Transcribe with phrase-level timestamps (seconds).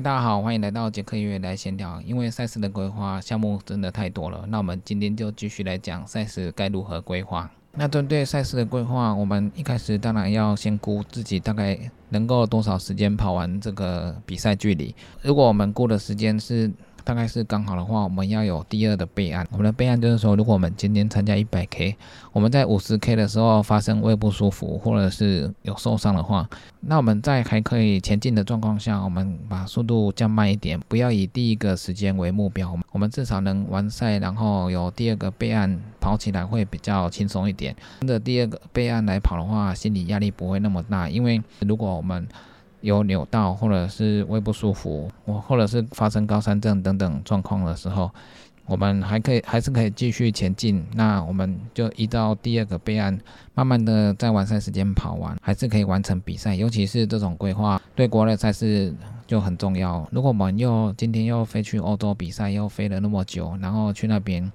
[0.00, 2.00] 大家好，欢迎来到杰克音乐来闲聊。
[2.02, 7.50] 因为赛事的规划项目真的太多了，那我们今天就继续来讲赛事该如何规划。
[7.72, 11.76] 那针对赛事的规划，我们一开始当然要先估自己大概
[12.10, 14.94] 能够多少时间跑完这个比赛距离。
[15.20, 16.70] 如果我们估的时间是
[17.08, 19.48] 大概是刚好的话，我们要有第二的备案。
[19.50, 21.96] 我们的备案就是说，如果我们今天参加一百 K，
[22.34, 26.46] 我们在五十 K 的时候发生胃不舒服，或者是有受伤的话，
[26.80, 32.78] 那我们在还可以前进的状况下，我们把速度降慢一点，不要以第一个时间为目标。
[32.92, 37.74] 我们至少能完赛，然后有第二个备案，跑起来会比较轻松一点。
[38.00, 42.28] 跟着第二个备案来跑的话，心理压力不会那么大，因为如果我们
[42.80, 48.10] 有扭到，或者是胃不舒服，或或者是发生高山症等等状况的时候，
[48.66, 50.84] 我们还可以还是可以继续前进。
[50.94, 53.18] 那我们就依照第二个备案，
[53.54, 56.54] 慢慢的在完赛时间跑完，还是可以完成比赛。
[56.54, 58.94] 尤其是这种规划对国内赛事
[59.26, 60.06] 就很重要。
[60.12, 64.50] 如果我们又今天又飞去欧洲比赛，又飞了那么久，然后去那边。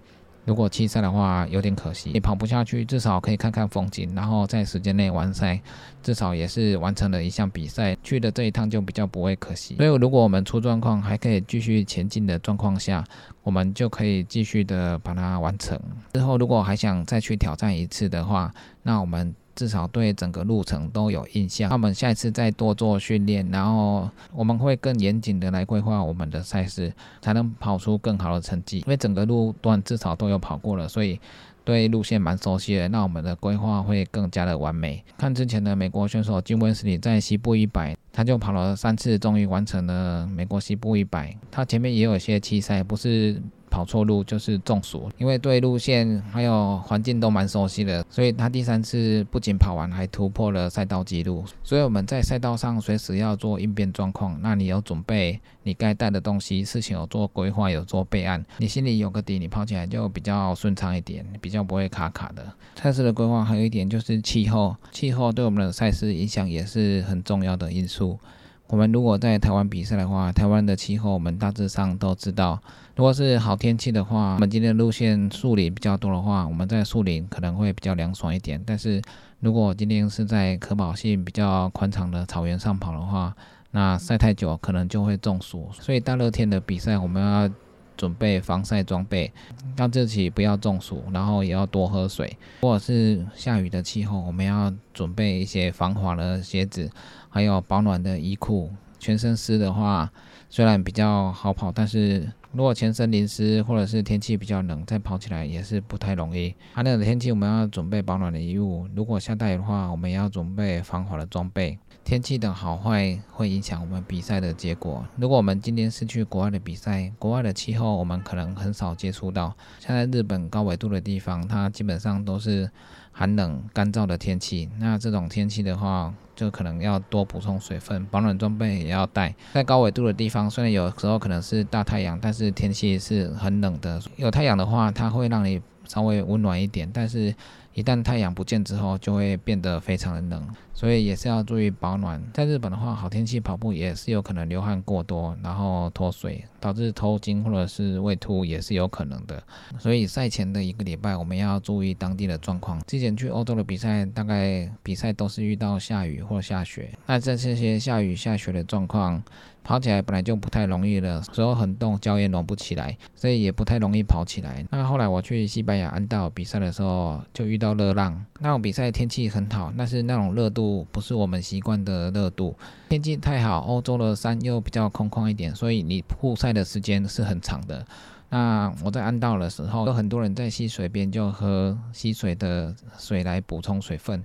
[0.45, 2.11] 如果弃赛的话，有点可惜。
[2.13, 5.59] 你跑不下去，至少可以看看风景，然后在时间内完赛，
[6.01, 7.95] 至少也是完成了一项比赛。
[8.03, 9.75] 去的这一趟就比较不会可惜。
[9.77, 13.03] 所以，如果我们出状况还可以继续前进的状况下，
[13.41, 15.79] 我们就可以继续的把它完成。
[16.13, 19.33] 之后，如果还想再去挑战一次的话，那我们。
[19.55, 21.69] 至少对整个路程都有印象。
[21.69, 28.79] 那我们下一次再多做训练，然后我们会更严谨的来规划我们的赛事，才能跑出更好的成绩。
[28.79, 31.19] 因为整个路段至少都有跑过了，所以
[31.63, 32.87] 对路线蛮熟悉的。
[32.89, 35.03] 那我们的规划会更加的完美。
[35.17, 41.35] 看之前的美国选手金温斯里在西部一百，他就跑了三次，终于完成了美国西部一百。
[41.51, 43.41] 他前面也有一些期赛，不是。
[43.73, 51.43] 跑错路就是中暑，因为对路线还有环境都蛮熟悉的，所以他第三次不仅跑完，还突破了赛道纪录。
[51.63, 62.45] 所以我们在赛道上随时要做应变状况，那你有准备你该带的东西，事情有做规划，有做备案，你心里有个底，你跑起来就比较顺畅一点，比较不会卡卡的。
[62.75, 68.19] 赛事的规划还有一点就是气候，气候对我们的赛事影响也是很重要的因素。
[68.67, 72.59] 我们如果在台湾比赛的话，台湾的气候我们大致上都知道。
[72.95, 78.61] 如果是好天气的话，我们今天的路线树林比较多的话，我们在树林可能会比较凉爽一点。
[78.65, 79.01] 但是
[79.39, 83.35] 如果今天是在可保性比较宽敞的草原上跑的话，
[83.71, 85.69] 那晒太久可能就会中暑。
[85.73, 87.49] 所以大热天的比赛，我们要
[87.95, 89.31] 准备防晒装备，
[89.75, 92.37] 让自己不要中暑，然后也要多喝水。
[92.61, 96.89] 如果是下雨的气候，我们要准备一些防滑的鞋子。
[97.29, 100.11] 还有保暖的衣裤，全身湿的话，
[100.51, 106.53] 虽然比较好跑，但是如果全身淋湿或者是天气比较冷，再跑起来也是不太容易。
[106.73, 111.77] 寒冷的天气，我们要准备保暖的衣物；如果下大雨的话，我们也要准备防滑的装备。
[112.03, 115.03] 天气的好坏会影响我们比赛的结果。
[115.15, 122.69] 如果我们今天是去国外的比赛，国外的气候我们可能很少接触到，像在日本高纬度的地方，它基本上都是
[123.11, 124.69] 寒冷干燥的天气。
[124.79, 129.33] 那这种天气的话，就可能要多补充水分，保暖装备也要带。
[129.53, 134.01] 在高纬度的地方，虽然有时候可能是大太阳，但是天气是很冷的。
[134.17, 137.33] 有太阳的话，它会让你稍微温暖一点，但是。
[137.73, 142.21] 一旦太阳不见之后，就会变得非常的冷，所以也是要注意保暖。
[142.33, 149.41] 在日本的话，好天气跑步也是有可能流汗过多，然后脱水，导致头巾或者是胃吐也是有可能的。
[149.79, 152.79] 所以赛前的一个礼拜，我们要注意当地的状况。
[152.85, 156.91] 之前去欧洲的比赛，大概比赛都是遇到下雨或下雪。
[157.07, 159.23] 那在这些下雨下雪的状况，
[159.63, 164.63] 跑起来本来就不太容易了，手很冻，脚也暖不起来，所以也不太容易跑起来。
[164.69, 168.25] 那后来我去西班牙安道比赛的时候，就遇热浪。
[168.39, 172.55] 那种比赛天气很好，但是那种热度不是我们习惯的热度。
[172.89, 177.85] 天气太好，欧洲的山又比较空旷一点，所以你曝晒的时间是很长的。
[178.29, 184.23] 那我在安道的时候，有很多人在溪水边就喝溪水的水来补充水分。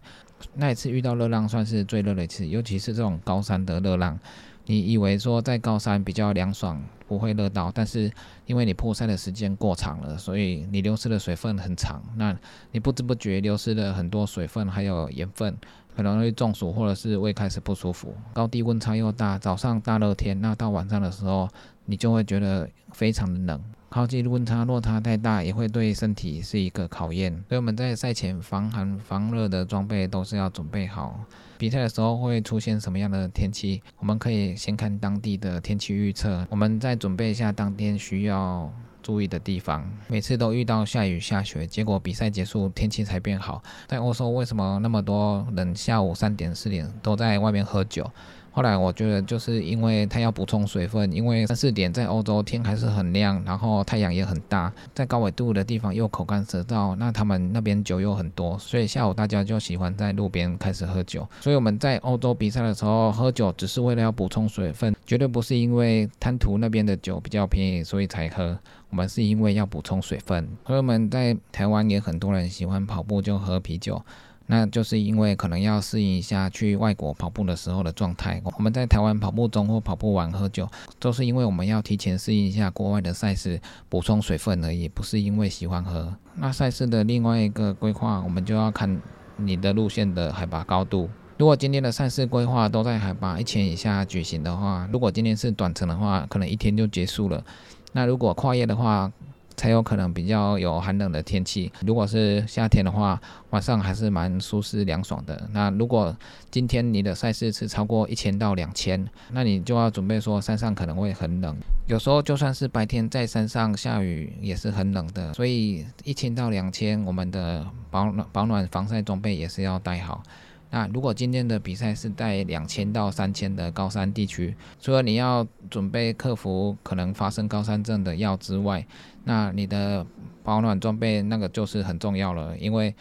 [0.55, 4.19] 那一次遇到热浪，算是最热的一次，尤其是这种高山的热浪。
[4.65, 8.13] 你以为说在高山比较凉爽，不会热到，但是
[8.47, 12.37] 因为你破晒的时间过长了，所以你流失的水分很长，那
[12.71, 15.57] 你不知不觉流失了很多水分，还有盐分，
[15.97, 18.15] 很容易中暑或者是胃开始不舒服。
[18.35, 21.49] 高低温差又大，早上大热天，那到晚上的时候，
[21.87, 23.61] 你就会觉得非常的冷。
[23.91, 27.33] 靠近温差落差太大，也会对身体是一个考验。
[27.49, 31.19] 所以我们在赛前防寒防热的装备都是要准备好。
[31.57, 33.83] 比赛的时候会出现什么样的天气？
[33.99, 38.71] 我们可以先看当地的天气预测，我们再准备一下当天需要
[39.03, 39.91] 注意的地方。
[40.07, 43.63] 每次都遇到下雨下雪，结果比赛结束天气才变好。
[43.87, 48.09] 在欧洲为什么那么多人下午三点四点都在外面喝酒？
[48.51, 61.27] 后来我觉得就是因为它要补充水分，因为三四点在欧洲天还是很亮，然后太阳也很大，在高纬度的地方又口干舌燥，那他们那边酒又很多，所以下午大家就喜欢在路边开始喝酒。
[61.41, 68.59] 所以我们在欧洲比赛的时候喝酒，只是为了要补充水分，绝对不是因为贪图那边的酒比较便宜所以才喝，
[68.91, 70.49] 我们是因为要补充水分。
[70.67, 74.03] 所以我们在台湾也很多人喜欢跑步就喝啤酒。
[74.51, 78.41] 那就是因为可能要适应一下去外国跑步的时候的状态。
[78.57, 80.67] 我们在台湾跑步中或跑步完喝酒，
[80.99, 83.61] 都是因为我们要提前适应一下国外的赛事，
[83.91, 86.17] 补充水分而已，不是因为喜欢喝。
[86.35, 89.01] 那赛事的另外一个规划，我们就要看
[89.37, 91.11] 你的路线的海拔高度。
[91.37, 97.45] 如果今天的赛事规划都在海拔一千以下举行的话，如果今天是短程的话，可能一天就结束了。
[97.93, 99.13] 那如果跨越的话，
[99.59, 101.71] 才有可能比较有寒冷的天气。
[101.85, 103.21] 如果是夏天的话，
[103.51, 105.49] 晚上还是蛮舒适凉爽的。
[105.53, 106.17] 那如果
[106.51, 111.57] 今天你的赛事是超过一千到两千，那你就要准备说山上可能会很冷。
[111.89, 115.35] 有时候就算是白天在山上下雨也是很冷的。
[115.35, 120.23] 所以一千到两千，我们的保暖保暖防晒装备也是要带好。
[120.71, 128.87] 那如果今天的比赛是在两千到三千的高山地区，除了你要准备克服可能发生高山症的药之外，
[129.25, 130.05] 那你的
[130.45, 132.55] 保暖装备那个就是很重要了。
[132.59, 132.95] 因为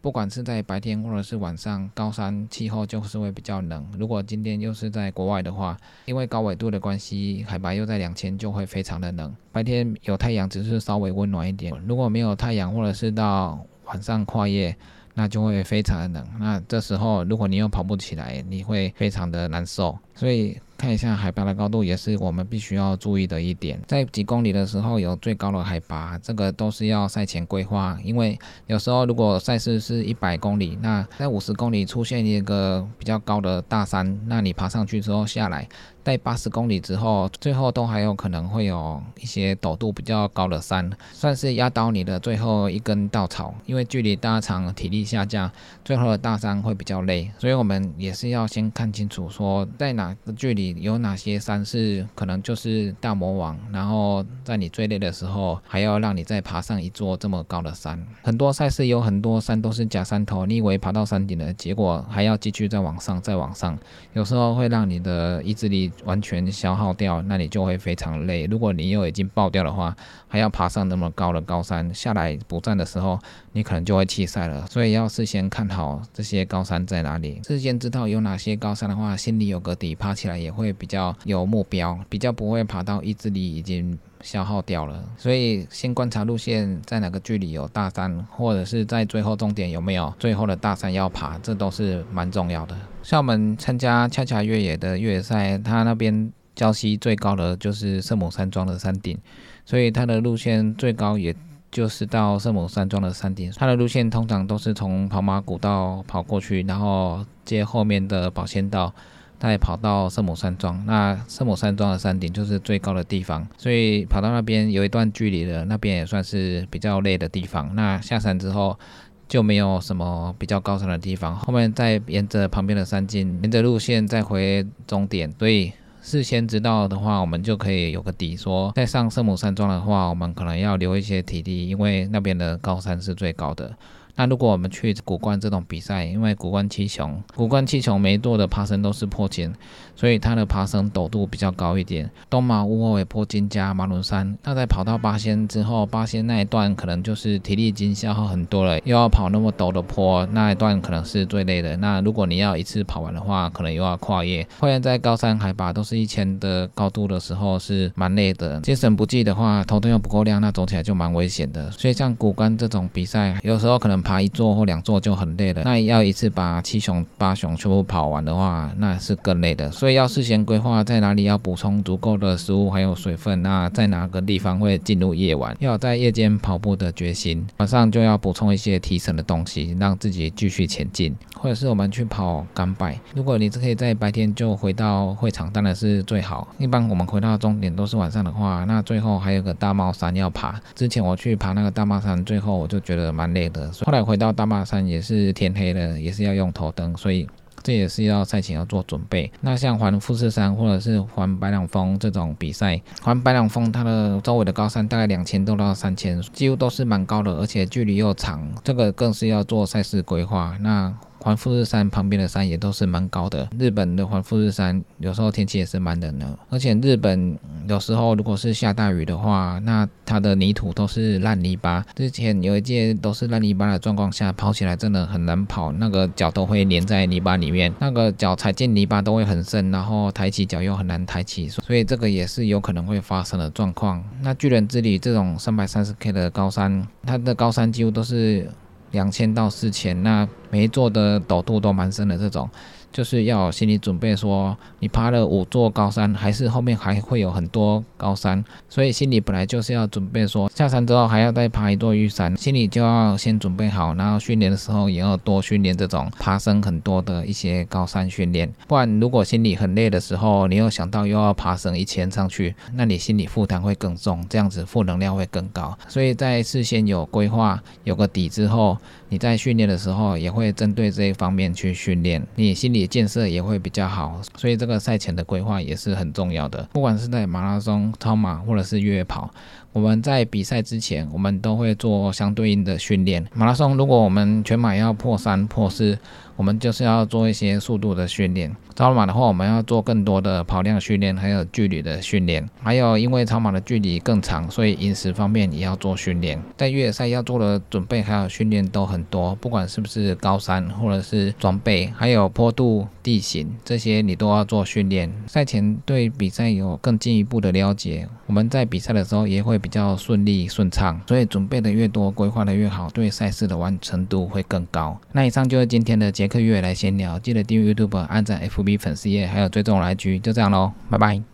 [0.00, 3.84] 不管是在白天或者是晚上，高山气候就是会比较冷。
[3.98, 9.34] 如果今天又是在国外的话，因为高纬度的关系，海拔又在两千，就会非常的冷。
[9.50, 14.76] 白天有太阳，只是稍微温暖一点；如果没有太阳，或者是到晚上跨夜。
[15.14, 20.58] 那就会非常的冷，那这时候如果你又跑不起来，你会非常的难受，所以。
[20.82, 23.80] 看一下海拔的高度，也是我们必须要注意的一点。
[23.86, 27.96] 在几公里的时候有最高的海拔，这个都是要赛前规划。
[28.02, 28.36] 因为
[28.66, 35.68] 有时候如果赛事是一百公里，那在五十公里出现一个比较高的大山，那你爬上去之后下来，
[36.02, 43.54] 在八十公里之后，最后都还有可能会有一些陡度比较高的山，算是压倒你的最后一根稻草。
[43.66, 45.48] 因为距离大长，体力下降，
[45.84, 50.71] 最后的大山会比较累，所以我们也是要先看清楚，说在哪个距离。
[50.80, 53.58] 有哪些山是可能就是大魔王？
[53.72, 58.02] 然后在你最累的时候，还要让你再爬上一座这么高的山。
[58.22, 63.78] 很多赛事有很多山都是假山头，你以为爬到山顶了，结果还要继续再往上，再往上。
[64.14, 68.46] 有时候会让你的意志力完全消耗掉，那你就会非常累。
[68.46, 69.94] 如果你又已经爆掉的话，
[70.28, 73.18] 还要爬上那么高的高山，下来补站的时候，
[73.52, 74.66] 你可能就会弃赛了。
[74.68, 80.61] 所以要事先看好这些高山在哪里，事先知道有哪些高山的话，心里有个底，爬起来也会。
[80.62, 92.76] 会比较有目标，比较不会爬到意志力已经消耗掉了，所以先观察路线在哪个距离有大山，或者是在最后终点有没有最后的大山要爬，这都是蛮重要的。
[93.02, 99.18] 像我们参加恰恰越野的越野赛，它那边礁溪最高的就是圣母山庄的山顶，
[99.66, 101.34] 所以它的路线最高也
[101.72, 103.50] 就是到圣母山庄的山顶。
[103.56, 108.94] 它的路线通常都是从跑马古道跑过去，然后接后面的保鲜道。
[109.42, 117.74] 再跑到圣母山庄，那圣母山庄的山顶就是最高的地方，所以跑到那边有一段距离了，那边也算是比较累的地方。
[117.74, 118.78] 那下山之后
[119.26, 125.28] 就没有什么比较高山的地方，后面再沿着旁边的山径，沿着路线再回终点。
[125.36, 133.74] 所以事先知道的话，我们就可以有个底，说在上圣母山庄的话，我们可能要留一些体力，因为那边的高山是最高的。
[134.14, 139.50] 那如果我们去古关这种比赛，因为古关七雄，古关七雄每一座的爬升都是破千，
[139.96, 142.10] 所以它的爬升陡度比较高一点。
[142.28, 151.74] 东马乌后尾坡金加马伦山，那在跑到八仙之后，八仙那一段可能就是体力已经消耗很多了，又要跑那么陡的坡，那一段可能是最累的。
[151.78, 154.46] 那如果你要一次跑完的话，可能又要跨越。
[154.60, 161.70] 跨越在高山海拔都是一千的高度的时候是蛮累的，精神不济的话，头灯又不够亮，那走起来就蛮危险的。
[161.70, 164.01] 所以像古关这种比赛，有时候可能。
[164.02, 169.70] 爬一座或两座就很累了，那要一次把七雄八雄全部跑完的话，那是更累的。
[169.70, 181.14] 所以要事先规划在哪里要补充足够的食物还有水分，那在哪个地方会进入夜晚，要在夜间跑步的决心，晚上就要补充一些提神的东西，让自己继续前进。
[181.42, 186.46] 或者是我们去跑钢拜，如果你是可以在白天就回到会场，当然是最好。
[186.56, 190.60] 一般我们回到终点都是晚上的话，那最后还有个大帽山要爬。
[190.76, 193.68] 之前我去爬那个大帽山，最后我就觉得蛮累的。
[193.84, 197.28] 后来回到大帽山也是天黑了，也是要用头灯，所以
[197.60, 199.28] 这也是要赛前要做准备。
[199.40, 210.56] 那像环富士山或者是环白朗峰这种比赛，环白朗峰它的周围的高山大概两千多到三千，几乎都是蛮高的，而且距离又长，这个更是要做赛事规划。
[210.60, 213.48] 那环富士山旁边的山也都是蛮高的。
[213.58, 217.38] 日本的环富士山有时候天气也是蛮冷的，而且日本
[217.68, 221.84] 有时候如果是下大雨的话，那它的泥土都是烂泥巴。
[221.94, 234.02] 之前有一届都是烂泥巴的状况下，跑起来真的很难跑，那个脚都会粘在泥巴里面，那个脚踩进泥巴都会很深，然后抬起脚又很难抬起，所以这个也是有可能会发生的状况。
[234.20, 238.50] 那巨人之旅这种三百三十 K 的高山，它的高山几乎都是
[238.92, 242.48] 两千到四千，那没做的陡度都蛮深的这种。
[242.92, 268.76] 就是要心理准备，说你爬了五座高山，还是后面还会有很多高山，所以心里本来就是要准备说下山之后还要再爬一座玉山，心里就要先准备好，然后训练的时候也要多训练这种爬升很多的一些高山训练，不然如果心里很累的时候，你又想到又要爬升一千上去，那你心理负担会更重，这样子负能量会更高，所以在事先有规划有个底之后，
[269.08, 272.81] 你在训练的时候也会针对这一方面去训练，你心里。
[272.86, 276.68] 建设也会比较好，所以这个赛前的规划也是很重要的。
[276.72, 279.30] 不管是在马拉松、超马或者是越野跑，
[279.72, 283.26] 我们在比赛之前，我们都会做相对应的训练。
[283.34, 285.98] 马拉松，如果我们全马要破三、破四。
[286.36, 296.40] 我们就是要做一些速度的训练，超马的话，我们要做更多的跑量训练，还有距离的训练，还有因为超马的距离更长，所以饮食方面也要做训练。
[296.56, 305.12] 在越野赛要做的准备还有训练都很多，不管是不是高山或者是装备，还有坡度、地形这些，你都要做训练。
[305.26, 310.98] 赛前对比赛有更进一步的了解，我们在比赛的时候也会比较顺利顺畅。
[311.06, 314.98] 所以准备的越多，规划的越好，对赛事的完成度会更高。
[315.12, 316.10] 那以上就是今天的。
[316.22, 321.31] 杰克月来闲聊，记得订阅 YouTube、按赞 FB 粉丝页，还有追踪来居，就这样喽，拜拜。